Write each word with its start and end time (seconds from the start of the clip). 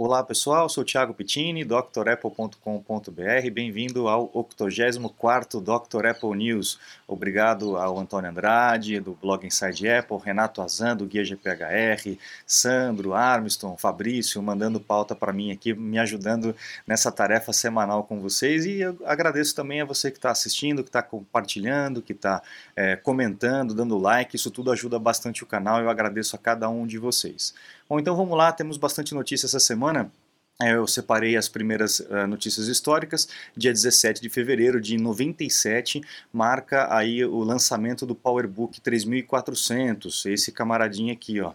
Olá 0.00 0.22
pessoal, 0.22 0.68
sou 0.68 0.84
Thiago 0.84 1.12
Pittini, 1.12 1.64
drapple.com.br. 1.64 3.50
Bem-vindo 3.52 4.06
ao 4.06 4.28
84º 4.28 5.60
Dr. 5.60 6.06
Apple 6.06 6.36
News. 6.36 6.78
Obrigado 7.04 7.76
ao 7.76 7.98
Antônio 7.98 8.30
Andrade, 8.30 9.00
do 9.00 9.18
blog 9.20 9.44
Inside 9.44 9.88
Apple, 9.88 10.18
Renato 10.24 10.62
Azan, 10.62 10.96
do 10.96 11.04
Guia 11.04 11.24
GPHR, 11.24 12.16
Sandro, 12.46 13.12
Armstrong, 13.12 13.76
Fabrício, 13.76 14.40
mandando 14.40 14.78
pauta 14.78 15.16
para 15.16 15.32
mim 15.32 15.50
aqui, 15.50 15.74
me 15.74 15.98
ajudando 15.98 16.54
nessa 16.86 17.10
tarefa 17.10 17.52
semanal 17.52 18.04
com 18.04 18.20
vocês. 18.20 18.66
E 18.66 18.78
eu 18.80 18.96
agradeço 19.04 19.52
também 19.52 19.80
a 19.80 19.84
você 19.84 20.12
que 20.12 20.18
está 20.18 20.30
assistindo, 20.30 20.84
que 20.84 20.90
está 20.90 21.02
compartilhando, 21.02 22.00
que 22.00 22.12
está 22.12 22.40
é, 22.76 22.94
comentando, 22.94 23.74
dando 23.74 23.98
like. 23.98 24.36
Isso 24.36 24.52
tudo 24.52 24.70
ajuda 24.70 24.96
bastante 24.96 25.42
o 25.42 25.46
canal. 25.46 25.80
Eu 25.80 25.90
agradeço 25.90 26.36
a 26.36 26.38
cada 26.38 26.68
um 26.68 26.86
de 26.86 26.98
vocês. 26.98 27.52
Bom, 27.88 27.98
então 27.98 28.14
vamos 28.14 28.36
lá, 28.36 28.52
temos 28.52 28.76
bastante 28.76 29.14
notícia 29.14 29.46
essa 29.46 29.58
semana. 29.58 30.12
É, 30.60 30.74
eu 30.74 30.86
separei 30.86 31.36
as 31.36 31.48
primeiras 31.48 32.00
uh, 32.00 32.26
notícias 32.26 32.66
históricas. 32.66 33.28
Dia 33.56 33.72
17 33.72 34.20
de 34.20 34.28
fevereiro 34.28 34.80
de 34.80 34.98
97 34.98 36.02
marca 36.32 36.92
aí 36.94 37.24
o 37.24 37.38
lançamento 37.38 38.04
do 38.04 38.14
PowerBook 38.14 38.80
3400. 38.80 40.26
Esse 40.26 40.52
camaradinho 40.52 41.12
aqui, 41.12 41.40
ó. 41.40 41.52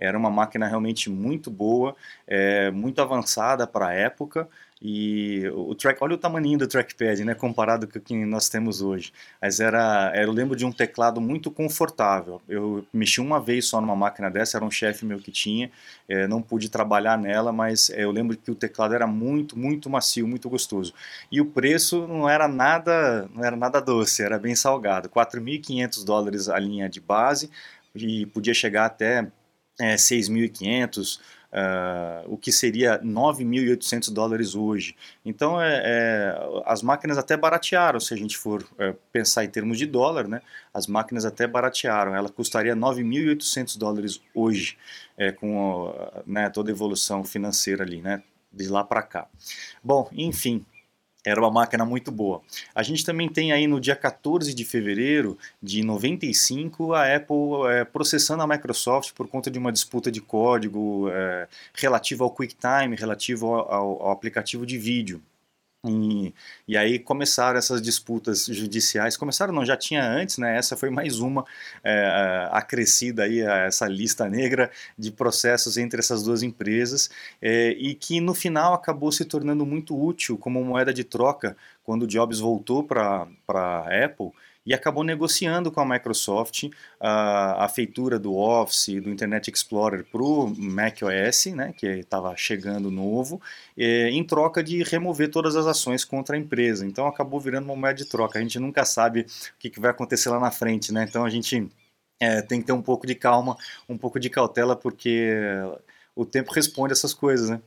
Era 0.00 0.16
uma 0.16 0.30
máquina 0.30 0.66
realmente 0.66 1.10
muito 1.10 1.50
boa, 1.50 1.94
é, 2.26 2.70
muito 2.70 3.00
avançada 3.02 3.66
para 3.66 3.88
a 3.88 3.92
época. 3.92 4.48
E 4.82 5.46
o 5.54 5.74
track, 5.74 6.02
olha 6.02 6.14
o 6.14 6.18
tamanho 6.18 6.56
do 6.56 6.66
trackpad, 6.66 7.22
né, 7.22 7.34
comparado 7.34 7.86
com 7.86 7.98
o 7.98 8.00
que 8.00 8.14
nós 8.24 8.48
temos 8.48 8.80
hoje. 8.80 9.12
Mas 9.40 9.60
era, 9.60 10.10
eu 10.16 10.32
lembro 10.32 10.56
de 10.56 10.64
um 10.64 10.72
teclado 10.72 11.20
muito 11.20 11.50
confortável. 11.50 12.40
Eu 12.48 12.86
mexi 12.90 13.20
uma 13.20 13.38
vez 13.38 13.66
só 13.66 13.78
numa 13.78 13.94
máquina 13.94 14.30
dessa, 14.30 14.56
era 14.56 14.64
um 14.64 14.70
chefe 14.70 15.04
meu 15.04 15.18
que 15.18 15.30
tinha, 15.30 15.70
é, 16.08 16.26
não 16.26 16.40
pude 16.40 16.70
trabalhar 16.70 17.18
nela, 17.18 17.52
mas 17.52 17.90
é, 17.90 18.04
eu 18.04 18.10
lembro 18.10 18.34
que 18.38 18.50
o 18.50 18.54
teclado 18.54 18.94
era 18.94 19.06
muito, 19.06 19.58
muito 19.58 19.90
macio, 19.90 20.26
muito 20.26 20.48
gostoso. 20.48 20.94
E 21.30 21.42
o 21.42 21.44
preço 21.44 22.06
não 22.06 22.26
era 22.26 22.48
nada, 22.48 23.28
não 23.34 23.44
era 23.44 23.56
nada 23.56 23.80
doce, 23.82 24.22
era 24.22 24.38
bem 24.38 24.54
salgado. 24.54 25.10
4.500 25.10 26.04
dólares 26.06 26.48
a 26.48 26.58
linha 26.58 26.88
de 26.88 27.00
base 27.02 27.50
e 27.94 28.24
podia 28.26 28.54
chegar 28.54 28.86
até 28.86 29.26
é, 29.80 29.96
6.500 29.96 31.18
Uh, 31.50 32.32
o 32.32 32.36
que 32.36 32.52
seria 32.52 33.00
9.800 33.00 34.12
dólares 34.12 34.54
hoje. 34.54 34.94
Então, 35.24 35.60
é, 35.60 35.82
é, 35.84 36.62
as 36.64 36.80
máquinas 36.80 37.18
até 37.18 37.36
baratearam, 37.36 37.98
se 37.98 38.14
a 38.14 38.16
gente 38.16 38.38
for 38.38 38.64
é, 38.78 38.94
pensar 39.12 39.44
em 39.44 39.48
termos 39.48 39.76
de 39.76 39.84
dólar, 39.84 40.28
né, 40.28 40.42
as 40.72 40.86
máquinas 40.86 41.24
até 41.24 41.48
baratearam. 41.48 42.14
Ela 42.14 42.28
custaria 42.28 42.76
9.800 42.76 43.76
dólares 43.76 44.20
hoje, 44.32 44.78
é, 45.18 45.32
com 45.32 45.92
né, 46.24 46.48
toda 46.50 46.70
a 46.70 46.72
evolução 46.72 47.24
financeira 47.24 47.82
ali, 47.82 48.00
né, 48.00 48.22
de 48.52 48.68
lá 48.68 48.84
para 48.84 49.02
cá. 49.02 49.26
Bom, 49.82 50.08
enfim, 50.12 50.64
era 51.24 51.40
uma 51.40 51.50
máquina 51.50 51.84
muito 51.84 52.10
boa. 52.10 52.40
A 52.74 52.82
gente 52.82 53.04
também 53.04 53.28
tem 53.28 53.52
aí 53.52 53.66
no 53.66 53.80
dia 53.80 53.96
14 53.96 54.54
de 54.54 54.64
fevereiro 54.64 55.36
de 55.62 55.82
95 55.82 56.94
a 56.94 57.14
Apple 57.16 57.36
é, 57.68 57.84
processando 57.84 58.42
a 58.42 58.46
Microsoft 58.46 59.12
por 59.12 59.28
conta 59.28 59.50
de 59.50 59.58
uma 59.58 59.72
disputa 59.72 60.10
de 60.10 60.20
código 60.20 61.08
é, 61.10 61.48
relativo 61.74 62.24
ao 62.24 62.34
QuickTime, 62.34 62.96
relativo 62.96 63.54
ao, 63.54 64.02
ao 64.02 64.12
aplicativo 64.12 64.64
de 64.64 64.78
vídeo. 64.78 65.22
E, 65.82 66.34
e, 66.68 66.76
aí 66.76 66.98
começaram 66.98 67.58
essas 67.58 67.80
disputas 67.80 68.44
judiciais, 68.44 69.16
começaram 69.16 69.54
não, 69.54 69.64
já 69.64 69.78
tinha 69.78 70.04
antes, 70.06 70.36
né, 70.36 70.58
essa 70.58 70.76
foi 70.76 70.90
mais 70.90 71.20
uma 71.20 71.42
é, 71.82 72.48
acrescida 72.52 73.22
aí 73.22 73.42
a 73.42 73.60
essa 73.60 73.88
lista 73.88 74.28
negra 74.28 74.70
de 74.98 75.10
processos 75.10 75.78
entre 75.78 75.98
essas 75.98 76.22
duas 76.22 76.42
empresas 76.42 77.08
é, 77.40 77.70
e 77.70 77.94
que 77.94 78.20
no 78.20 78.34
final 78.34 78.74
acabou 78.74 79.10
se 79.10 79.24
tornando 79.24 79.64
muito 79.64 79.98
útil 79.98 80.36
como 80.36 80.62
moeda 80.62 80.92
de 80.92 81.02
troca 81.02 81.56
quando 81.82 82.06
Jobs 82.06 82.40
voltou 82.40 82.84
para 82.84 83.26
a 83.48 84.04
Apple 84.04 84.32
e 84.64 84.74
acabou 84.74 85.02
negociando 85.02 85.70
com 85.70 85.80
a 85.80 85.86
Microsoft 85.86 86.64
a, 86.98 87.64
a 87.64 87.68
feitura 87.68 88.18
do 88.18 88.36
Office, 88.36 89.00
do 89.02 89.10
Internet 89.10 89.50
Explorer 89.50 90.04
para 90.04 90.22
o 90.22 90.48
macOS, 90.56 91.46
né, 91.54 91.72
que 91.76 91.86
estava 91.86 92.36
chegando 92.36 92.90
novo, 92.90 93.40
em 93.76 94.22
troca 94.24 94.62
de 94.62 94.82
remover 94.82 95.30
todas 95.30 95.56
as 95.56 95.66
ações 95.66 96.04
contra 96.04 96.36
a 96.36 96.38
empresa. 96.38 96.86
Então 96.86 97.06
acabou 97.06 97.40
virando 97.40 97.64
uma 97.64 97.76
moeda 97.76 97.98
de 97.98 98.04
troca. 98.04 98.38
A 98.38 98.42
gente 98.42 98.58
nunca 98.58 98.84
sabe 98.84 99.20
o 99.22 99.26
que, 99.58 99.70
que 99.70 99.80
vai 99.80 99.90
acontecer 99.90 100.28
lá 100.28 100.38
na 100.38 100.50
frente, 100.50 100.92
né? 100.92 101.06
Então 101.08 101.24
a 101.24 101.30
gente 101.30 101.68
é, 102.20 102.42
tem 102.42 102.60
que 102.60 102.66
ter 102.66 102.72
um 102.72 102.82
pouco 102.82 103.06
de 103.06 103.14
calma, 103.14 103.56
um 103.88 103.96
pouco 103.96 104.20
de 104.20 104.28
cautela, 104.28 104.76
porque 104.76 105.32
o 106.14 106.24
tempo 106.24 106.52
responde 106.52 106.92
essas 106.92 107.14
coisas, 107.14 107.48
né? 107.48 107.60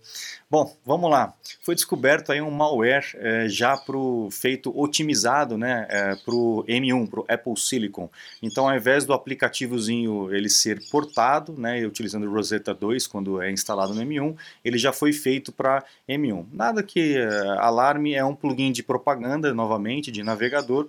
Bom, 0.50 0.76
vamos 0.86 1.10
lá. 1.10 1.34
Foi 1.64 1.74
descoberto 1.74 2.32
aí 2.32 2.42
um 2.42 2.52
malware 2.52 3.06
é, 3.16 3.48
já 3.48 3.76
pro 3.76 4.30
feito 4.32 4.72
otimizado, 4.78 5.58
né, 5.58 5.88
é, 5.90 6.16
para 6.16 6.36
o 6.36 6.64
M1, 6.68 7.10
para 7.10 7.20
o 7.22 7.26
Apple 7.28 7.58
Silicon. 7.58 8.10
Então, 8.42 8.70
ao 8.70 8.76
invés 8.76 9.06
do 9.06 9.14
aplicativozinho 9.14 10.34
ele 10.34 10.50
ser 10.50 10.80
portado, 10.90 11.54
né, 11.58 11.86
utilizando 11.86 12.28
o 12.28 12.32
Rosetta 12.32 12.74
2 12.74 13.08
quando 13.08 13.42
é 13.42 13.52
instalado 13.52 13.94
no 13.94 14.02
M1, 14.02 14.36
ele 14.64 14.78
já 14.78 14.94
foi 14.94 15.12
feito 15.12 15.52
para 15.52 15.84
M1. 16.08 16.46
Nada 16.52 16.84
que 16.84 17.18
é, 17.18 17.28
alarme, 17.58 18.14
é 18.14 18.24
um 18.24 18.36
plugin 18.36 18.72
de 18.72 18.84
propaganda, 18.84 19.54
novamente, 19.54 20.12
de 20.12 20.22
navegador. 20.22 20.88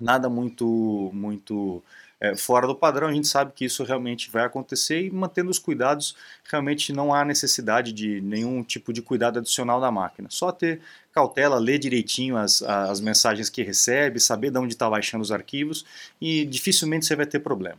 Nada 0.00 0.28
muito 0.28 1.10
muito 1.14 1.82
é, 2.20 2.34
fora 2.34 2.66
do 2.66 2.74
padrão, 2.74 3.08
a 3.08 3.12
gente 3.12 3.28
sabe 3.28 3.52
que 3.52 3.64
isso 3.64 3.84
realmente 3.84 4.30
vai 4.30 4.44
acontecer 4.44 5.02
e 5.02 5.10
mantendo 5.10 5.50
os 5.50 5.58
cuidados, 5.58 6.16
realmente 6.44 6.92
não 6.92 7.12
há 7.12 7.24
necessidade 7.24 7.92
de 7.92 8.20
nenhum 8.22 8.62
tipo 8.62 8.92
de 8.92 9.02
cuidado 9.02 9.38
adicional 9.38 9.80
na 9.80 9.90
máquina. 9.90 10.28
Só 10.30 10.50
ter 10.50 10.80
cautela, 11.12 11.58
ler 11.58 11.78
direitinho 11.78 12.36
as, 12.36 12.62
as 12.62 13.00
mensagens 13.00 13.50
que 13.50 13.62
recebe, 13.62 14.18
saber 14.18 14.50
de 14.50 14.58
onde 14.58 14.74
está 14.74 14.88
baixando 14.88 15.22
os 15.22 15.32
arquivos 15.32 15.84
e 16.20 16.44
dificilmente 16.44 17.06
você 17.06 17.16
vai 17.16 17.26
ter 17.26 17.40
problema. 17.40 17.78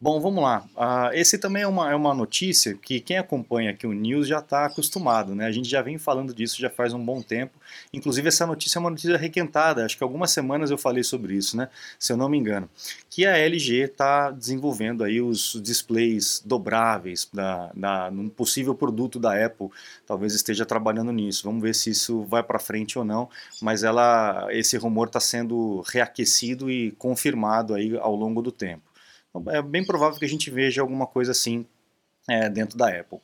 Bom, 0.00 0.20
vamos 0.20 0.44
lá. 0.44 0.64
Uh, 0.76 1.12
esse 1.12 1.36
também 1.38 1.64
é 1.64 1.66
uma, 1.66 1.90
é 1.90 1.94
uma 1.96 2.14
notícia 2.14 2.72
que 2.72 3.00
quem 3.00 3.18
acompanha 3.18 3.72
aqui 3.72 3.84
o 3.84 3.92
News 3.92 4.28
já 4.28 4.38
está 4.38 4.64
acostumado, 4.64 5.34
né? 5.34 5.44
A 5.44 5.50
gente 5.50 5.68
já 5.68 5.82
vem 5.82 5.98
falando 5.98 6.32
disso 6.32 6.60
já 6.60 6.70
faz 6.70 6.92
um 6.92 7.04
bom 7.04 7.20
tempo. 7.20 7.58
Inclusive, 7.92 8.28
essa 8.28 8.46
notícia 8.46 8.78
é 8.78 8.80
uma 8.80 8.90
notícia 8.90 9.16
requentada. 9.16 9.84
Acho 9.84 9.96
que 9.98 10.04
algumas 10.04 10.30
semanas 10.30 10.70
eu 10.70 10.78
falei 10.78 11.02
sobre 11.02 11.34
isso, 11.34 11.56
né? 11.56 11.68
Se 11.98 12.12
eu 12.12 12.16
não 12.16 12.28
me 12.28 12.38
engano. 12.38 12.70
Que 13.10 13.26
a 13.26 13.36
LG 13.38 13.86
está 13.86 14.30
desenvolvendo 14.30 15.02
aí 15.02 15.20
os 15.20 15.60
displays 15.60 16.40
dobráveis 16.46 17.28
da, 17.32 17.72
da, 17.74 18.08
num 18.08 18.28
possível 18.28 18.76
produto 18.76 19.18
da 19.18 19.44
Apple. 19.44 19.68
Talvez 20.06 20.32
esteja 20.32 20.64
trabalhando 20.64 21.10
nisso. 21.10 21.42
Vamos 21.42 21.60
ver 21.60 21.74
se 21.74 21.90
isso 21.90 22.22
vai 22.22 22.44
para 22.44 22.60
frente 22.60 23.00
ou 23.00 23.04
não. 23.04 23.28
Mas 23.60 23.82
ela, 23.82 24.46
esse 24.50 24.76
rumor 24.76 25.08
está 25.08 25.18
sendo 25.18 25.82
reaquecido 25.88 26.70
e 26.70 26.92
confirmado 26.92 27.74
aí 27.74 27.98
ao 27.98 28.14
longo 28.14 28.40
do 28.40 28.52
tempo. 28.52 28.87
Então, 29.30 29.52
é 29.52 29.62
bem 29.62 29.84
provável 29.84 30.18
que 30.18 30.24
a 30.24 30.28
gente 30.28 30.50
veja 30.50 30.80
alguma 30.80 31.06
coisa 31.06 31.32
assim 31.32 31.66
é, 32.28 32.48
dentro 32.48 32.76
da 32.76 32.88
Apple. 32.88 33.18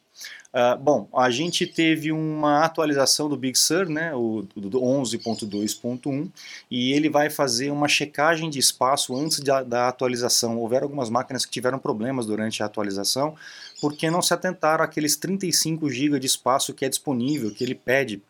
Uh, 0.55 0.79
bom, 0.81 1.09
a 1.13 1.29
gente 1.31 1.67
teve 1.67 2.13
uma 2.13 2.65
atualização 2.65 3.29
do 3.29 3.37
Big 3.37 3.59
Sur, 3.59 3.89
né, 3.89 4.15
o, 4.15 4.47
do 4.55 4.81
11.2.1, 4.81 6.31
e 6.71 6.93
ele 6.93 7.11
vai 7.11 7.29
fazer 7.29 7.71
uma 7.73 7.89
checagem 7.89 8.49
de 8.49 8.61
espaço 8.61 9.17
antes 9.17 9.41
da, 9.41 9.63
da, 9.63 9.89
atualização. 9.89 10.57
Houveram 10.59 10.85
algumas 10.85 11.11
máquinas 11.11 11.45
que 11.45 11.51
tiveram 11.51 11.79
problemas 11.79 12.25
durante 12.27 12.63
a 12.63 12.67
atualização, 12.67 13.35
porque 13.81 14.09
não 14.11 14.23
se 14.23 14.33
atentaram 14.33 14.85
àqueles 14.85 15.17
35 15.17 15.91
GB 15.91 16.21
de 16.21 16.27
espaço 16.27 16.73
que 16.73 16.85
é 16.85 16.89
disponível, 16.89 17.53
que 17.53 17.65
ele 17.65 17.75
pede 17.75 18.23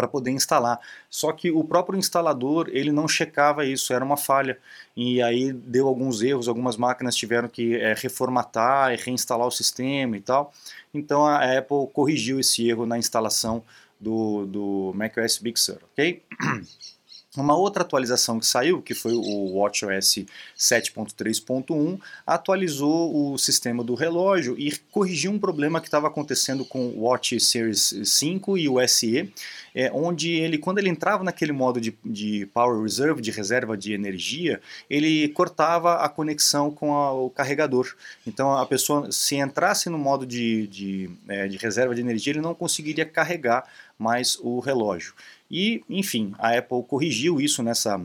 para 0.00 0.08
poder 0.08 0.30
instalar. 0.30 0.80
Só 1.10 1.30
que 1.30 1.50
o 1.50 1.62
próprio 1.62 1.98
instalador 1.98 2.70
ele 2.72 2.90
não 2.90 3.06
checava 3.06 3.66
isso, 3.66 3.92
era 3.92 4.02
uma 4.02 4.16
falha. 4.16 4.58
E 4.96 5.20
aí 5.20 5.52
deu 5.52 5.86
alguns 5.86 6.22
erros, 6.22 6.48
algumas 6.48 6.78
máquinas 6.78 7.14
tiveram 7.14 7.48
que 7.48 7.76
é, 7.76 7.92
reformatar 7.92 8.94
e 8.94 8.96
reinstalar 8.96 9.46
o 9.46 9.50
sistema 9.50 10.16
e 10.16 10.20
tal. 10.20 10.52
Então 10.94 11.26
a 11.26 11.58
Apple 11.58 11.86
corrigiu 11.92 12.40
esse 12.40 12.66
erro 12.66 12.86
na 12.86 12.96
instalação 12.96 13.62
do, 14.00 14.46
do 14.46 14.92
macOS 14.94 15.36
Big 15.36 15.60
Sur, 15.60 15.78
ok? 15.92 16.22
Uma 17.36 17.56
outra 17.56 17.84
atualização 17.84 18.40
que 18.40 18.46
saiu, 18.46 18.82
que 18.82 18.92
foi 18.92 19.12
o 19.12 19.54
WatchOS 19.54 20.26
7.3.1, 20.58 22.00
atualizou 22.26 23.32
o 23.32 23.38
sistema 23.38 23.84
do 23.84 23.94
relógio 23.94 24.58
e 24.58 24.76
corrigiu 24.90 25.30
um 25.30 25.38
problema 25.38 25.80
que 25.80 25.86
estava 25.86 26.08
acontecendo 26.08 26.64
com 26.64 26.88
o 26.88 27.02
Watch 27.02 27.38
Series 27.38 27.94
5 28.04 28.58
e 28.58 28.68
o 28.68 28.84
SE, 28.88 29.32
é, 29.72 29.92
onde 29.94 30.32
ele, 30.32 30.58
quando 30.58 30.78
ele 30.78 30.88
entrava 30.88 31.22
naquele 31.22 31.52
modo 31.52 31.80
de, 31.80 31.96
de 32.04 32.46
Power 32.46 32.82
Reserve, 32.82 33.22
de 33.22 33.30
reserva 33.30 33.76
de 33.76 33.92
energia, 33.92 34.60
ele 34.88 35.28
cortava 35.28 36.04
a 36.04 36.08
conexão 36.08 36.68
com 36.68 36.96
a, 36.96 37.12
o 37.12 37.30
carregador. 37.30 37.94
Então 38.26 38.58
a 38.58 38.66
pessoa, 38.66 39.12
se 39.12 39.36
entrasse 39.36 39.88
no 39.88 39.98
modo 39.98 40.26
de, 40.26 40.66
de, 40.66 41.10
é, 41.28 41.46
de 41.46 41.56
reserva 41.58 41.94
de 41.94 42.00
energia, 42.00 42.32
ele 42.32 42.40
não 42.40 42.56
conseguiria 42.56 43.06
carregar 43.06 43.68
mais 43.96 44.36
o 44.40 44.58
relógio. 44.58 45.14
E, 45.50 45.82
enfim, 45.88 46.32
a 46.38 46.56
Apple 46.56 46.82
corrigiu 46.84 47.40
isso 47.40 47.62
nessa 47.62 48.00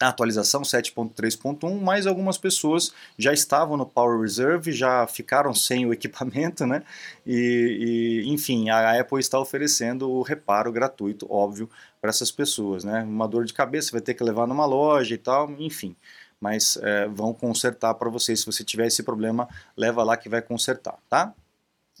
atualização 0.00 0.62
7.3.1, 0.62 1.80
mas 1.80 2.06
algumas 2.06 2.38
pessoas 2.38 2.92
já 3.18 3.32
estavam 3.32 3.76
no 3.76 3.86
Power 3.86 4.20
Reserve, 4.20 4.72
já 4.72 5.06
ficaram 5.06 5.54
sem 5.54 5.86
o 5.86 5.92
equipamento, 5.92 6.66
né? 6.66 6.82
E, 7.26 8.22
e 8.24 8.32
enfim, 8.32 8.70
a 8.70 8.98
Apple 9.00 9.20
está 9.20 9.38
oferecendo 9.38 10.10
o 10.10 10.22
reparo 10.22 10.72
gratuito, 10.72 11.26
óbvio, 11.30 11.68
para 12.00 12.10
essas 12.10 12.30
pessoas, 12.30 12.84
né? 12.84 13.02
Uma 13.02 13.28
dor 13.28 13.44
de 13.44 13.52
cabeça 13.52 13.92
vai 13.92 14.00
ter 14.00 14.14
que 14.14 14.24
levar 14.24 14.46
numa 14.46 14.66
loja 14.66 15.14
e 15.14 15.18
tal, 15.18 15.50
enfim. 15.58 15.94
Mas 16.40 16.76
é, 16.82 17.06
vão 17.06 17.32
consertar 17.32 17.94
para 17.94 18.10
você. 18.10 18.34
Se 18.34 18.44
você 18.44 18.64
tiver 18.64 18.86
esse 18.88 19.02
problema, 19.02 19.48
leva 19.76 20.02
lá 20.02 20.16
que 20.16 20.28
vai 20.28 20.42
consertar, 20.42 20.98
tá? 21.08 21.32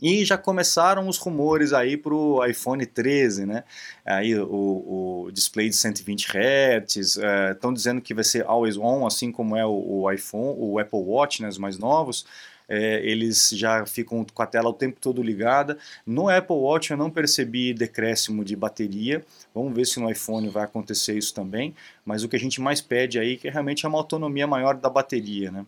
E 0.02 0.24
já 0.24 0.36
começaram 0.36 1.06
os 1.06 1.16
rumores 1.16 1.72
aí 1.72 1.96
para 1.96 2.12
o 2.12 2.44
iPhone 2.44 2.84
13, 2.84 3.46
né? 3.46 3.62
Aí 4.04 4.36
o, 4.36 5.26
o 5.26 5.30
display 5.30 5.68
de 5.68 5.76
120 5.76 6.26
Hz, 6.26 6.96
estão 6.96 7.70
é, 7.70 7.74
dizendo 7.74 8.00
que 8.00 8.12
vai 8.12 8.24
ser 8.24 8.44
always 8.44 8.76
on, 8.76 9.06
assim 9.06 9.30
como 9.30 9.56
é 9.56 9.64
o, 9.64 9.70
o 9.70 10.10
iPhone, 10.10 10.56
o 10.58 10.80
Apple 10.80 10.98
Watch, 10.98 11.40
né, 11.40 11.48
os 11.48 11.56
mais 11.56 11.78
novos. 11.78 12.26
É, 12.68 13.04
eles 13.06 13.50
já 13.50 13.86
ficam 13.86 14.24
com 14.24 14.42
a 14.42 14.46
tela 14.46 14.70
o 14.70 14.72
tempo 14.72 14.98
todo 15.00 15.22
ligada. 15.22 15.78
No 16.04 16.28
Apple 16.28 16.56
Watch 16.56 16.90
eu 16.90 16.96
não 16.96 17.10
percebi 17.10 17.72
decréscimo 17.72 18.44
de 18.44 18.56
bateria. 18.56 19.24
Vamos 19.54 19.72
ver 19.72 19.86
se 19.86 20.00
no 20.00 20.10
iPhone 20.10 20.48
vai 20.48 20.64
acontecer 20.64 21.16
isso 21.16 21.32
também. 21.32 21.76
Mas 22.04 22.24
o 22.24 22.28
que 22.28 22.34
a 22.34 22.40
gente 22.40 22.60
mais 22.60 22.80
pede 22.80 23.20
aí 23.20 23.38
é 23.44 23.50
realmente 23.50 23.86
é 23.86 23.88
uma 23.88 23.98
autonomia 23.98 24.48
maior 24.48 24.74
da 24.76 24.90
bateria, 24.90 25.52
né? 25.52 25.64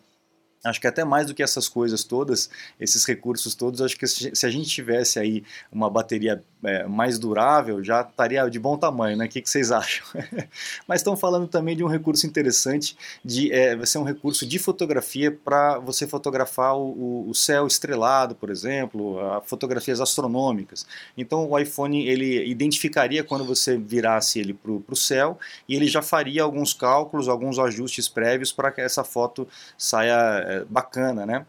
Acho 0.65 0.81
que 0.81 0.87
até 0.87 1.05
mais 1.05 1.27
do 1.27 1.35
que 1.35 1.43
essas 1.43 1.69
coisas 1.69 2.05
todas, 2.05 2.49
esses 2.81 3.05
recursos 3.05 3.55
todos, 3.55 3.83
acho 3.83 3.99
que 3.99 4.07
se 4.07 4.47
a 4.47 4.51
gente 4.51 4.69
tivesse 4.69 5.19
aí 5.19 5.45
uma 5.71 5.91
bateria 5.91 6.43
é, 6.65 6.87
mais 6.87 7.19
durável, 7.19 7.83
já 7.83 8.01
estaria 8.03 8.49
de 8.49 8.59
bom 8.59 8.77
tamanho, 8.77 9.17
né? 9.17 9.27
O 9.27 9.29
que, 9.29 9.41
que 9.41 9.49
vocês 9.49 9.71
acham? 9.71 10.07
Mas 10.87 11.01
estão 11.01 11.17
falando 11.17 11.47
também 11.47 11.77
de 11.77 11.85
um 11.85 11.87
recurso 11.87 12.27
interessante, 12.27 12.97
de 13.25 13.53
é, 13.53 13.77
vai 13.77 13.87
ser 13.87 13.99
um 13.99 14.03
recurso 14.03 14.47
de 14.47 14.59
fotografia 14.59 15.31
para 15.31 15.79
você 15.79 16.07
fotografar 16.07 16.77
o, 16.77 17.29
o, 17.29 17.35
céu 17.35 17.67
estrelado, 17.67 18.35
por 18.35 18.51
exemplo, 18.51 19.19
fotografias 19.45 20.01
astronômicas. 20.01 20.87
Então 21.17 21.49
o 21.49 21.59
iPhone 21.59 22.07
ele 22.07 22.47
identificaria 22.47 23.23
quando 23.23 23.45
você 23.45 23.77
virasse 23.77 24.39
ele 24.39 24.55
para 24.55 24.73
o 24.73 24.97
céu 24.97 25.39
e 25.69 25.75
ele 25.75 25.87
já 25.87 26.03
faria 26.03 26.43
alguns 26.43 26.73
cálculos, 26.73 27.29
alguns 27.29 27.59
ajustes 27.59 28.09
prévios 28.09 28.53
para 28.53 28.71
que 28.71 28.81
essa 28.81 29.05
foto 29.05 29.47
saia 29.77 30.15
é, 30.15 30.65
bacana, 30.65 31.27
né? 31.27 31.47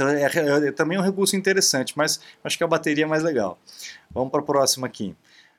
Então 0.00 0.08
é, 0.08 0.22
é, 0.22 0.68
é, 0.68 0.72
também 0.72 0.98
um 0.98 1.02
recurso 1.02 1.36
interessante, 1.36 1.92
mas 1.94 2.18
acho 2.42 2.56
que 2.56 2.64
a 2.64 2.66
bateria 2.66 3.04
é 3.04 3.06
mais 3.06 3.22
legal. 3.22 3.58
Vamos 4.10 4.30
para 4.30 4.40
a 4.40 4.42
próxima 4.42 4.86
aqui. 4.86 5.14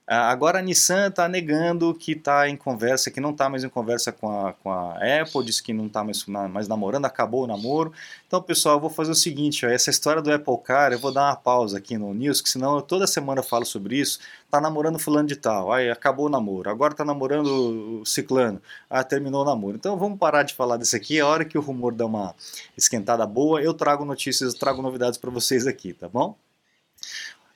Ah, 0.07 0.29
agora 0.29 0.59
a 0.59 0.61
Nissan 0.61 1.07
está 1.07 1.27
negando 1.27 1.93
que 1.93 2.13
está 2.13 2.49
em 2.49 2.57
conversa, 2.57 3.09
que 3.09 3.21
não 3.21 3.31
está 3.31 3.47
mais 3.49 3.63
em 3.63 3.69
conversa 3.69 4.11
com 4.11 4.29
a, 4.29 4.53
com 4.53 4.69
a 4.69 4.95
Apple, 5.21 5.45
disse 5.45 5.63
que 5.63 5.71
não 5.71 5.85
está 5.87 6.03
mais, 6.03 6.25
mais 6.25 6.67
namorando, 6.67 7.05
acabou 7.05 7.43
o 7.43 7.47
namoro. 7.47 7.93
Então, 8.27 8.41
pessoal, 8.41 8.75
eu 8.75 8.81
vou 8.81 8.89
fazer 8.89 9.11
o 9.11 9.15
seguinte: 9.15 9.65
ó, 9.65 9.69
essa 9.69 9.89
história 9.89 10.21
do 10.21 10.31
Apple 10.31 10.57
Car, 10.63 10.91
eu 10.91 10.99
vou 10.99 11.13
dar 11.13 11.29
uma 11.29 11.35
pausa 11.35 11.77
aqui 11.77 11.97
no 11.97 12.13
News, 12.13 12.41
que 12.41 12.49
senão 12.49 12.75
eu 12.75 12.81
toda 12.81 13.07
semana 13.07 13.39
eu 13.39 13.43
falo 13.43 13.65
sobre 13.65 13.97
isso. 13.97 14.19
Tá 14.49 14.59
namorando 14.59 14.99
fulano 14.99 15.27
de 15.27 15.35
tal, 15.37 15.71
aí 15.71 15.89
acabou 15.89 16.25
o 16.25 16.29
namoro. 16.29 16.69
Agora 16.69 16.93
tá 16.93 17.05
namorando 17.05 18.01
o 18.01 18.05
ciclano, 18.05 18.61
ah, 18.89 19.03
terminou 19.03 19.43
o 19.43 19.45
namoro. 19.45 19.77
Então 19.77 19.97
vamos 19.97 20.19
parar 20.19 20.43
de 20.43 20.53
falar 20.53 20.77
disso 20.77 20.95
aqui. 20.95 21.19
A 21.21 21.27
hora 21.27 21.45
que 21.45 21.57
o 21.57 21.61
rumor 21.61 21.93
dá 21.93 22.05
uma 22.05 22.35
esquentada 22.77 23.25
boa, 23.25 23.61
eu 23.61 23.73
trago 23.73 24.03
notícias, 24.03 24.53
eu 24.53 24.59
trago 24.59 24.81
novidades 24.81 25.17
para 25.17 25.31
vocês 25.31 25.67
aqui, 25.67 25.93
tá 25.93 26.09
bom? 26.09 26.35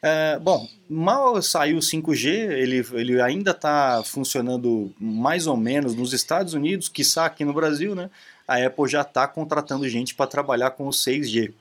É, 0.07 0.37
bom, 0.37 0.69
mal 0.87 1.41
saiu 1.41 1.77
o 1.77 1.79
5G, 1.79 2.27
ele, 2.27 2.85
ele 2.93 3.19
ainda 3.19 3.49
está 3.49 4.03
funcionando 4.05 4.93
mais 4.99 5.47
ou 5.47 5.57
menos 5.57 5.95
nos 5.95 6.13
Estados 6.13 6.53
Unidos, 6.53 6.87
quiçá 6.87 7.25
aqui 7.25 7.43
no 7.43 7.51
Brasil, 7.51 7.95
né? 7.95 8.11
A 8.47 8.63
Apple 8.63 8.87
já 8.87 9.01
está 9.01 9.27
contratando 9.27 9.89
gente 9.89 10.13
para 10.13 10.27
trabalhar 10.27 10.69
com 10.69 10.85
o 10.85 10.91
6G. 10.91 11.51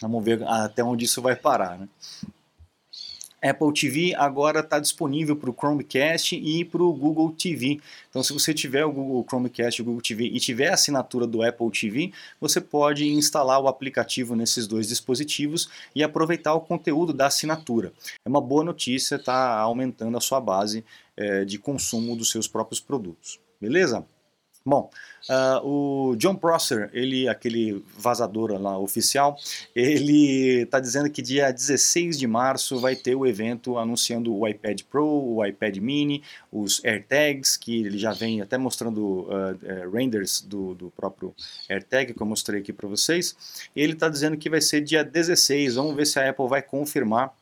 Vamos 0.00 0.24
ver 0.24 0.44
até 0.44 0.84
onde 0.84 1.06
isso 1.06 1.20
vai 1.20 1.34
parar, 1.34 1.76
né? 1.76 1.88
Apple 3.42 3.72
TV 3.74 4.14
agora 4.16 4.60
está 4.60 4.78
disponível 4.78 5.34
para 5.34 5.50
o 5.50 5.52
Chromecast 5.52 6.36
e 6.36 6.64
para 6.64 6.82
o 6.82 6.92
Google 6.92 7.32
TV. 7.32 7.80
Então, 8.08 8.22
se 8.22 8.32
você 8.32 8.54
tiver 8.54 8.84
o 8.84 8.92
Google 8.92 9.26
Chromecast 9.28 9.80
e 9.80 9.82
o 9.82 9.84
Google 9.84 10.00
TV 10.00 10.26
e 10.26 10.38
tiver 10.38 10.68
a 10.68 10.74
assinatura 10.74 11.26
do 11.26 11.42
Apple 11.42 11.70
TV, 11.70 12.12
você 12.40 12.60
pode 12.60 13.08
instalar 13.08 13.60
o 13.60 13.66
aplicativo 13.66 14.36
nesses 14.36 14.68
dois 14.68 14.86
dispositivos 14.86 15.68
e 15.94 16.04
aproveitar 16.04 16.54
o 16.54 16.60
conteúdo 16.60 17.12
da 17.12 17.26
assinatura. 17.26 17.92
É 18.24 18.28
uma 18.28 18.40
boa 18.40 18.62
notícia, 18.62 19.16
está 19.16 19.58
aumentando 19.58 20.16
a 20.16 20.20
sua 20.20 20.40
base 20.40 20.84
é, 21.16 21.44
de 21.44 21.58
consumo 21.58 22.14
dos 22.14 22.30
seus 22.30 22.46
próprios 22.46 22.78
produtos. 22.78 23.40
Beleza? 23.60 24.06
Bom, 24.64 24.90
uh, 25.28 25.66
o 25.66 26.16
John 26.16 26.36
Prosser, 26.36 26.88
ele, 26.92 27.28
aquele 27.28 27.84
vazador 27.98 28.52
lá 28.60 28.78
oficial, 28.78 29.36
ele 29.74 30.62
está 30.62 30.78
dizendo 30.78 31.10
que 31.10 31.20
dia 31.20 31.50
16 31.50 32.16
de 32.16 32.26
março 32.28 32.78
vai 32.78 32.94
ter 32.94 33.16
o 33.16 33.26
evento 33.26 33.76
anunciando 33.76 34.34
o 34.36 34.46
iPad 34.46 34.82
Pro, 34.82 35.04
o 35.04 35.44
iPad 35.44 35.76
Mini, 35.78 36.22
os 36.50 36.84
AirTags, 36.84 37.56
que 37.56 37.84
ele 37.84 37.98
já 37.98 38.12
vem 38.12 38.40
até 38.40 38.56
mostrando 38.56 39.22
uh, 39.22 39.90
renders 39.92 40.40
do, 40.40 40.74
do 40.74 40.90
próprio 40.90 41.34
AirTag, 41.68 42.14
que 42.14 42.22
eu 42.22 42.26
mostrei 42.26 42.60
aqui 42.60 42.72
para 42.72 42.88
vocês. 42.88 43.36
Ele 43.74 43.94
está 43.94 44.08
dizendo 44.08 44.36
que 44.36 44.48
vai 44.48 44.60
ser 44.60 44.80
dia 44.80 45.02
16, 45.02 45.74
vamos 45.74 45.96
ver 45.96 46.06
se 46.06 46.20
a 46.20 46.30
Apple 46.30 46.48
vai 46.48 46.62
confirmar 46.62 47.34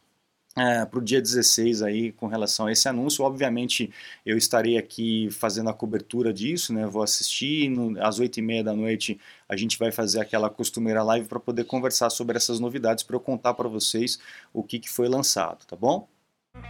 é, 0.57 0.85
para 0.85 0.99
o 0.99 1.03
dia 1.03 1.21
16 1.21 1.83
aí 1.83 2.13
com 2.13 2.27
relação 2.27 2.67
a 2.67 2.73
esse 2.73 2.89
anúncio. 2.89 3.25
Obviamente 3.25 3.91
eu 4.25 4.37
estarei 4.37 4.77
aqui 4.77 5.29
fazendo 5.31 5.71
a 5.71 5.75
cobertura 5.75 6.33
disso, 6.33 6.73
né? 6.73 6.87
Vou 6.87 7.03
assistir 7.03 7.69
no, 7.69 8.03
às 8.03 8.19
8 8.19 8.39
e 8.39 8.43
meia 8.43 8.65
da 8.65 8.75
noite 8.75 9.21
a 9.49 9.57
gente 9.57 9.79
vai 9.79 9.91
fazer 9.93 10.21
aquela 10.21 10.51
costumeira 10.51 11.03
live 11.03 11.27
para 11.27 11.41
poder 11.41 11.65
conversar 11.65 12.11
sobre 12.11 12.37
essas 12.37 12.61
novidades 12.61 13.05
para 13.05 13.17
eu 13.17 13.21
contar 13.21 13.55
para 13.55 13.69
vocês 13.69 14.19
o 14.53 14.63
que, 14.63 14.79
que 14.79 14.91
foi 14.91 15.09
lançado, 15.09 15.65
tá 15.67 15.77
bom? 15.77 16.09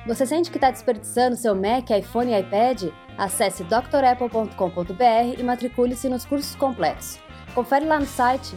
Você 0.07 0.27
sente 0.27 0.51
que 0.51 0.59
está 0.59 0.71
desperdiçando 0.71 1.37
seu 1.37 1.55
Mac, 1.55 1.89
iPhone 1.91 2.33
e 2.33 2.39
iPad? 2.39 2.85
Acesse 3.17 3.65
drapple.com.br 3.65 5.39
e 5.39 5.43
matricule-se 5.43 6.09
nos 6.09 6.25
cursos 6.25 6.55
completos. 6.55 7.19
Confere 7.55 7.87
lá 7.87 7.99
no 7.99 8.07
site 8.07 8.55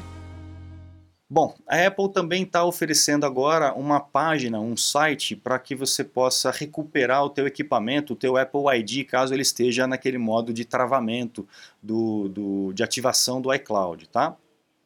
Bom, 1.33 1.55
a 1.67 1.87
Apple 1.87 2.13
também 2.13 2.43
está 2.43 2.63
oferecendo 2.63 3.25
agora 3.25 3.73
uma 3.73 3.99
página, 3.99 4.59
um 4.59 4.77
site 4.77 5.35
para 5.35 5.57
que 5.57 5.73
você 5.73 6.03
possa 6.03 6.51
recuperar 6.51 7.25
o 7.25 7.29
teu 7.31 7.47
equipamento, 7.47 8.13
o 8.13 8.15
teu 8.15 8.37
Apple 8.37 8.61
ID, 8.77 9.07
caso 9.07 9.33
ele 9.33 9.41
esteja 9.41 9.87
naquele 9.87 10.19
modo 10.19 10.53
de 10.53 10.63
travamento 10.63 11.47
do, 11.81 12.29
do 12.29 12.73
de 12.73 12.83
ativação 12.83 13.41
do 13.41 13.51
iCloud, 13.51 14.07
tá? 14.09 14.37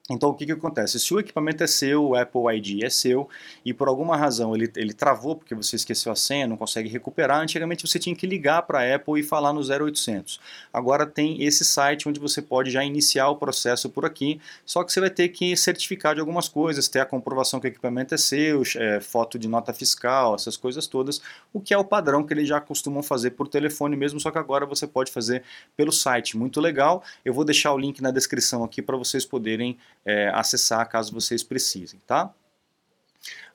Então 0.09 0.29
o 0.29 0.33
que, 0.33 0.45
que 0.45 0.53
acontece? 0.53 0.99
Se 0.99 1.13
o 1.13 1.19
equipamento 1.19 1.63
é 1.63 1.67
seu, 1.67 2.03
o 2.03 2.15
Apple 2.15 2.55
ID 2.55 2.83
é 2.83 2.89
seu, 2.89 3.27
e 3.65 3.73
por 3.73 3.89
alguma 3.89 4.15
razão 4.15 4.55
ele, 4.55 4.71
ele 4.75 4.93
travou 4.93 5.35
porque 5.35 5.53
você 5.53 5.75
esqueceu 5.75 6.11
a 6.11 6.15
senha, 6.15 6.47
não 6.47 6.55
consegue 6.55 6.87
recuperar, 6.87 7.41
antigamente 7.41 7.85
você 7.85 7.99
tinha 7.99 8.15
que 8.15 8.25
ligar 8.25 8.61
para 8.61 8.79
a 8.79 8.95
Apple 8.95 9.19
e 9.19 9.23
falar 9.23 9.51
no 9.51 9.59
0800. 9.59 10.39
Agora 10.71 11.05
tem 11.05 11.43
esse 11.43 11.65
site 11.65 12.07
onde 12.07 12.21
você 12.21 12.41
pode 12.41 12.71
já 12.71 12.85
iniciar 12.85 13.27
o 13.29 13.35
processo 13.35 13.89
por 13.89 14.05
aqui, 14.05 14.39
só 14.65 14.81
que 14.81 14.93
você 14.93 15.01
vai 15.01 15.09
ter 15.09 15.27
que 15.29 15.57
certificar 15.57 16.15
de 16.15 16.21
algumas 16.21 16.47
coisas, 16.47 16.87
ter 16.87 17.01
a 17.01 17.05
comprovação 17.05 17.59
que 17.59 17.67
o 17.67 17.69
equipamento 17.69 18.15
é 18.15 18.17
seu, 18.17 18.63
é, 18.77 19.01
foto 19.01 19.37
de 19.37 19.49
nota 19.49 19.73
fiscal, 19.73 20.35
essas 20.35 20.55
coisas 20.55 20.87
todas, 20.87 21.21
o 21.51 21.59
que 21.59 21.73
é 21.73 21.77
o 21.77 21.83
padrão 21.83 22.23
que 22.23 22.33
eles 22.33 22.47
já 22.47 22.61
costumam 22.61 23.03
fazer 23.03 23.31
por 23.31 23.49
telefone 23.49 23.97
mesmo, 23.97 24.21
só 24.21 24.31
que 24.31 24.37
agora 24.37 24.65
você 24.65 24.87
pode 24.87 25.11
fazer 25.11 25.43
pelo 25.75 25.91
site. 25.91 26.37
Muito 26.37 26.61
legal, 26.61 27.03
eu 27.25 27.33
vou 27.33 27.43
deixar 27.43 27.73
o 27.73 27.77
link 27.77 28.01
na 28.01 28.11
descrição 28.11 28.63
aqui 28.63 28.81
para 28.81 28.95
vocês 28.95 29.25
poderem 29.25 29.77
é, 30.07 30.29
acessar 30.29 30.87
caso 30.87 31.11
vocês 31.11 31.43
precisem, 31.43 32.01
tá? 32.07 32.33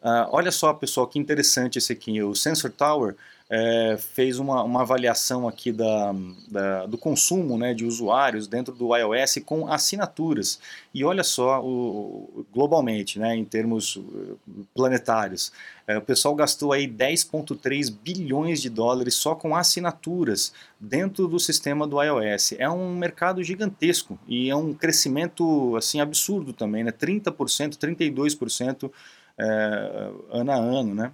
Uh, 0.02 0.28
olha 0.30 0.52
só, 0.52 0.74
pessoal, 0.74 1.06
que 1.06 1.18
interessante 1.18 1.78
esse 1.78 1.92
aqui. 1.92 2.20
O 2.22 2.34
Sensor 2.34 2.70
Tower 2.70 3.16
é, 3.54 3.98
fez 3.98 4.38
uma, 4.38 4.62
uma 4.62 4.80
avaliação 4.80 5.46
aqui 5.46 5.70
da, 5.70 6.14
da, 6.48 6.86
do 6.86 6.96
consumo 6.96 7.58
né, 7.58 7.74
de 7.74 7.84
usuários 7.84 8.46
dentro 8.48 8.72
do 8.72 8.96
iOS 8.96 9.40
com 9.44 9.70
assinaturas. 9.70 10.58
E 10.94 11.04
olha 11.04 11.22
só, 11.22 11.62
o, 11.62 12.46
globalmente, 12.50 13.18
né, 13.18 13.36
em 13.36 13.44
termos 13.44 13.96
uh, 13.96 14.38
planetários, 14.74 15.52
é, 15.86 15.98
o 15.98 16.00
pessoal 16.00 16.34
gastou 16.34 16.72
aí 16.72 16.88
10,3 16.88 17.94
bilhões 18.02 18.62
de 18.62 18.70
dólares 18.70 19.16
só 19.16 19.34
com 19.34 19.54
assinaturas 19.54 20.54
dentro 20.80 21.28
do 21.28 21.38
sistema 21.38 21.86
do 21.86 22.02
iOS. 22.02 22.52
É 22.52 22.70
um 22.70 22.96
mercado 22.96 23.44
gigantesco 23.44 24.18
e 24.26 24.48
é 24.48 24.56
um 24.56 24.72
crescimento 24.72 25.76
assim 25.76 26.00
absurdo 26.00 26.54
também, 26.54 26.84
né, 26.84 26.90
30%, 26.90 27.76
32% 27.76 28.90
é, 29.36 30.10
ano 30.30 30.52
a 30.52 30.56
ano, 30.56 30.94
né? 30.94 31.12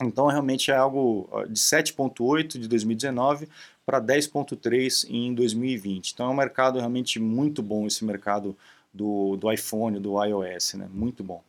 Então, 0.00 0.26
realmente 0.26 0.70
é 0.70 0.76
algo 0.76 1.28
de 1.48 1.60
7,8 1.60 2.58
de 2.58 2.68
2019 2.68 3.48
para 3.84 4.00
10,3 4.00 5.06
em 5.08 5.34
2020. 5.34 6.12
Então, 6.12 6.26
é 6.26 6.30
um 6.30 6.36
mercado 6.36 6.78
realmente 6.78 7.18
muito 7.18 7.62
bom, 7.62 7.86
esse 7.86 8.04
mercado 8.04 8.56
do, 8.92 9.36
do 9.36 9.52
iPhone, 9.52 9.98
do 9.98 10.22
iOS, 10.24 10.74
né? 10.74 10.88
muito 10.92 11.22
bom. 11.22 11.42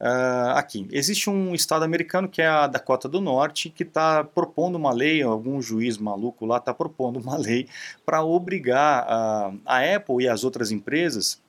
Uh, 0.00 0.56
aqui. 0.56 0.88
Existe 0.90 1.30
um 1.30 1.54
estado 1.54 1.84
americano 1.84 2.28
que 2.28 2.42
é 2.42 2.48
a 2.48 2.66
Dakota 2.66 3.08
do 3.08 3.20
Norte 3.20 3.70
que 3.70 3.84
está 3.84 4.24
propondo 4.24 4.74
uma 4.74 4.92
lei, 4.92 5.22
algum 5.22 5.62
juiz 5.62 5.96
maluco 5.96 6.44
lá 6.44 6.56
está 6.56 6.74
propondo 6.74 7.20
uma 7.20 7.36
lei 7.38 7.68
para 8.04 8.24
obrigar 8.24 9.04
uh, 9.04 9.60
a 9.64 9.94
Apple 9.94 10.24
e 10.24 10.28
as 10.28 10.42
outras 10.42 10.72
empresas 10.72 11.40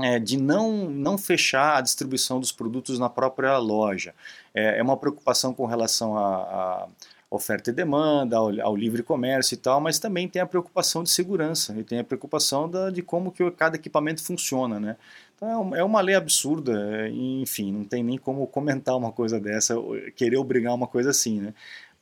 é, 0.00 0.18
de 0.18 0.36
não, 0.36 0.88
não 0.88 1.18
fechar 1.18 1.78
a 1.78 1.80
distribuição 1.80 2.38
dos 2.38 2.52
produtos 2.52 2.98
na 2.98 3.08
própria 3.08 3.56
loja. 3.58 4.14
É, 4.54 4.78
é 4.78 4.82
uma 4.82 4.96
preocupação 4.96 5.52
com 5.52 5.66
relação 5.66 6.16
a 6.16 6.88
oferta 7.30 7.70
e 7.70 7.72
demanda, 7.72 8.36
ao, 8.36 8.48
ao, 8.60 8.76
livre 8.76 9.02
comércio 9.02 9.54
e 9.54 9.58
tal, 9.58 9.80
mas 9.80 9.98
também 9.98 10.28
tem 10.28 10.40
a 10.40 10.46
preocupação 10.46 11.02
de 11.02 11.10
segurança 11.10 11.74
e 11.78 11.84
tem 11.84 11.98
a 11.98 12.04
preocupação 12.04 12.68
da, 12.70 12.90
de 12.90 13.02
como 13.02 13.30
que 13.30 13.48
cada 13.50 13.76
equipamento 13.76 14.22
funciona, 14.24 14.80
né? 14.80 14.96
Então 15.36 15.74
é 15.76 15.84
uma 15.84 16.00
lei 16.00 16.14
absurda, 16.14 16.72
é, 16.90 17.10
enfim, 17.10 17.70
não 17.70 17.84
tem 17.84 18.02
nem 18.02 18.18
como 18.18 18.46
comentar 18.46 18.96
uma 18.96 19.12
coisa 19.12 19.38
dessa, 19.38 19.74
querer 20.16 20.38
obrigar 20.38 20.74
uma 20.74 20.86
coisa 20.86 21.10
assim, 21.10 21.40
né? 21.40 21.54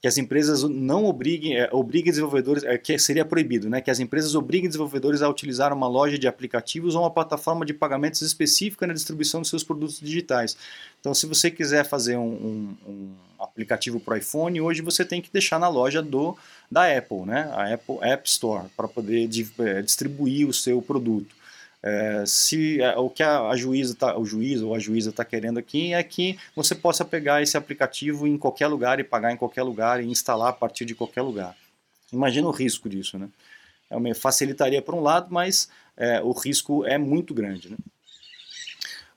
Que 0.06 0.08
as 0.08 0.18
empresas 0.18 0.62
não 0.62 1.04
obriguem, 1.04 1.58
é, 1.58 1.68
obriguem 1.72 2.12
desenvolvedores, 2.12 2.62
é, 2.62 2.78
que 2.78 2.96
seria 2.96 3.24
proibido, 3.24 3.68
né? 3.68 3.80
Que 3.80 3.90
as 3.90 3.98
empresas 3.98 4.36
obriguem 4.36 4.68
desenvolvedores 4.68 5.20
a 5.20 5.28
utilizar 5.28 5.72
uma 5.72 5.88
loja 5.88 6.16
de 6.16 6.28
aplicativos 6.28 6.94
ou 6.94 7.02
uma 7.02 7.10
plataforma 7.10 7.66
de 7.66 7.74
pagamentos 7.74 8.22
específica 8.22 8.86
na 8.86 8.94
distribuição 8.94 9.40
dos 9.40 9.50
seus 9.50 9.64
produtos 9.64 9.98
digitais. 9.98 10.56
Então, 11.00 11.12
se 11.12 11.26
você 11.26 11.50
quiser 11.50 11.84
fazer 11.84 12.16
um, 12.16 12.22
um, 12.22 12.76
um 12.88 13.10
aplicativo 13.36 13.98
para 13.98 14.18
iPhone, 14.18 14.60
hoje 14.60 14.80
você 14.80 15.04
tem 15.04 15.20
que 15.20 15.28
deixar 15.32 15.58
na 15.58 15.66
loja 15.66 16.00
do 16.00 16.36
da 16.70 16.96
Apple, 16.96 17.22
né? 17.22 17.50
A 17.52 17.74
Apple 17.74 17.98
App 18.00 18.28
Store, 18.28 18.68
para 18.76 18.86
poder 18.86 19.28
é, 19.58 19.82
distribuir 19.82 20.48
o 20.48 20.52
seu 20.52 20.80
produto. 20.80 21.34
É, 21.82 22.24
se 22.26 22.80
é, 22.80 22.96
o 22.96 23.08
que 23.08 23.22
a, 23.22 23.48
a 23.48 23.56
juíza 23.56 23.94
tá, 23.94 24.18
o 24.18 24.24
juiz 24.24 24.60
ou 24.60 24.74
a 24.74 24.78
juíza 24.78 25.10
está 25.10 25.24
querendo 25.24 25.58
aqui 25.58 25.92
é 25.92 26.02
que 26.02 26.38
você 26.54 26.74
possa 26.74 27.04
pegar 27.04 27.42
esse 27.42 27.56
aplicativo 27.56 28.26
em 28.26 28.36
qualquer 28.36 28.66
lugar 28.66 28.98
e 28.98 29.04
pagar 29.04 29.32
em 29.32 29.36
qualquer 29.36 29.62
lugar 29.62 30.02
e 30.02 30.06
instalar 30.06 30.48
a 30.48 30.52
partir 30.52 30.84
de 30.84 30.94
qualquer 30.94 31.22
lugar. 31.22 31.56
Imagina 32.12 32.48
o 32.48 32.52
risco 32.52 32.88
disso, 32.88 33.18
né? 33.18 33.28
É 33.88 34.14
facilitaria 34.14 34.82
por 34.82 34.94
um 34.94 35.00
lado, 35.00 35.28
mas 35.30 35.68
é, 35.96 36.20
o 36.20 36.32
risco 36.32 36.84
é 36.84 36.98
muito 36.98 37.32
grande, 37.32 37.70
né? 37.70 37.76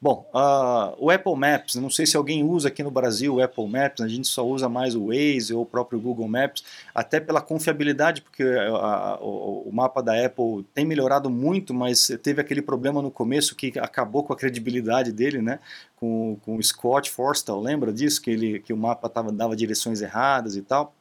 Bom, 0.01 0.29
uh, 0.34 0.96
o 0.98 1.12
Apple 1.12 1.36
Maps, 1.36 1.75
não 1.75 1.89
sei 1.89 2.06
se 2.06 2.15
alguém 2.15 2.41
usa 2.41 2.70
aqui 2.70 2.82
no 2.82 2.89
Brasil 2.89 3.36
o 3.36 3.44
Apple 3.44 3.68
Maps, 3.68 4.00
a 4.00 4.08
gente 4.08 4.29
só 4.29 4.48
usa 4.48 4.70
mais 4.70 4.96
o 4.96 5.08
Waze 5.08 5.53
ou 5.53 5.63
o 5.63 5.65
próprio 5.65 6.00
Google 6.00 6.25
Maps, 6.25 6.63
até 6.96 7.20
pela 7.20 7.41
confiabilidade, 7.41 8.22
porque 8.22 8.44
a, 8.44 8.70
a, 8.70 9.20
o, 9.20 9.68
o, 9.68 9.74
mapa 9.74 10.01
da 10.01 10.25
Apple 10.25 10.65
tem 10.74 10.86
melhorado 10.86 11.29
muito, 11.29 11.74
mas 11.74 12.08
teve 12.24 12.39
aquele 12.39 12.62
problema 12.62 13.01
no 13.01 13.12
começo 13.12 13.58
que 13.58 13.77
acabou 13.77 14.24
com 14.24 14.32
a 14.32 14.38
credibilidade 14.38 15.12
dele, 15.12 15.41
né? 15.41 15.60
Com, 15.98 16.38
com 16.46 16.56
o 16.56 16.63
Scott 16.63 17.12
Forstall, 17.12 17.60
lembra 17.62 17.91
disso? 17.91 18.22
Que, 18.22 18.32
ele, 18.32 18.60
que 18.62 18.72
o 18.72 18.77
mapa 18.77 19.10
tava, 19.10 19.34
dava 19.34 19.53
direções 19.53 20.01
erradas 20.01 20.56
e 20.56 20.62
tal. 20.62 20.96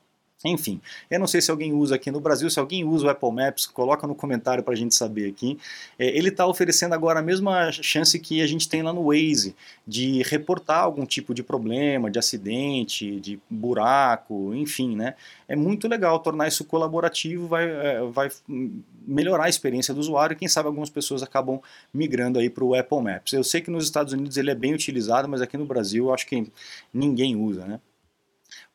Enfim, 0.44 0.80
eu 1.10 1.18
não 1.18 1.26
sei 1.26 1.40
se 1.40 1.50
alguém 1.50 1.72
usa 1.72 1.96
aqui 1.96 2.12
no 2.12 2.20
Brasil, 2.20 2.48
se 2.48 2.60
alguém 2.60 2.84
usa 2.84 3.06
o 3.08 3.10
Apple 3.10 3.32
Maps, 3.32 3.66
coloca 3.66 4.06
no 4.06 4.14
comentário 4.14 4.62
para 4.62 4.72
a 4.72 4.76
gente 4.76 4.94
saber 4.94 5.28
aqui. 5.28 5.58
É, 5.98 6.16
ele 6.16 6.28
está 6.28 6.46
oferecendo 6.46 6.94
agora 6.94 7.18
a 7.18 7.22
mesma 7.22 7.72
chance 7.72 8.16
que 8.20 8.40
a 8.40 8.46
gente 8.46 8.68
tem 8.68 8.80
lá 8.80 8.92
no 8.92 9.06
Waze, 9.06 9.56
de 9.84 10.22
reportar 10.22 10.84
algum 10.84 11.04
tipo 11.04 11.34
de 11.34 11.42
problema, 11.42 12.08
de 12.08 12.20
acidente, 12.20 13.18
de 13.18 13.40
buraco, 13.50 14.54
enfim, 14.54 14.94
né? 14.94 15.16
É 15.48 15.56
muito 15.56 15.88
legal 15.88 16.20
tornar 16.20 16.46
isso 16.46 16.64
colaborativo, 16.64 17.48
vai, 17.48 17.68
é, 17.68 18.00
vai 18.02 18.28
melhorar 19.04 19.46
a 19.46 19.48
experiência 19.48 19.92
do 19.92 19.98
usuário 19.98 20.34
e 20.34 20.36
quem 20.36 20.46
sabe 20.46 20.68
algumas 20.68 20.88
pessoas 20.88 21.20
acabam 21.20 21.60
migrando 21.92 22.38
aí 22.38 22.48
para 22.48 22.62
o 22.62 22.76
Apple 22.76 23.02
Maps. 23.02 23.32
Eu 23.32 23.42
sei 23.42 23.60
que 23.60 23.72
nos 23.72 23.82
Estados 23.82 24.12
Unidos 24.12 24.36
ele 24.36 24.52
é 24.52 24.54
bem 24.54 24.72
utilizado, 24.72 25.28
mas 25.28 25.42
aqui 25.42 25.56
no 25.56 25.66
Brasil 25.66 26.06
eu 26.06 26.14
acho 26.14 26.28
que 26.28 26.46
ninguém 26.94 27.34
usa, 27.34 27.64
né? 27.64 27.80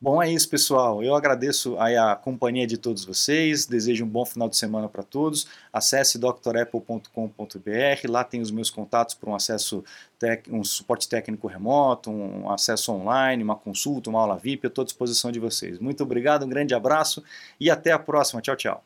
Bom, 0.00 0.22
é 0.22 0.30
isso, 0.30 0.48
pessoal. 0.48 1.02
Eu 1.02 1.14
agradeço 1.14 1.76
a 1.78 2.14
companhia 2.16 2.66
de 2.66 2.76
todos 2.76 3.04
vocês. 3.04 3.66
Desejo 3.66 4.04
um 4.04 4.08
bom 4.08 4.24
final 4.24 4.48
de 4.48 4.56
semana 4.56 4.88
para 4.88 5.02
todos. 5.02 5.46
Acesse 5.72 6.18
drapple.com.br. 6.18 7.10
Lá 8.08 8.24
tem 8.24 8.40
os 8.40 8.50
meus 8.50 8.70
contatos 8.70 9.14
para 9.14 9.30
um 9.30 9.34
acesso, 9.34 9.82
um 10.50 10.62
suporte 10.62 11.08
técnico 11.08 11.46
remoto, 11.46 12.10
um 12.10 12.50
acesso 12.50 12.92
online, 12.92 13.42
uma 13.42 13.56
consulta, 13.56 14.10
uma 14.10 14.20
aula 14.20 14.36
VIP. 14.38 14.64
Eu 14.64 14.68
estou 14.68 14.82
à 14.82 14.84
disposição 14.84 15.32
de 15.32 15.40
vocês. 15.40 15.78
Muito 15.78 16.02
obrigado, 16.02 16.44
um 16.44 16.48
grande 16.48 16.74
abraço 16.74 17.22
e 17.58 17.70
até 17.70 17.92
a 17.92 17.98
próxima. 17.98 18.42
Tchau, 18.42 18.56
tchau. 18.56 18.84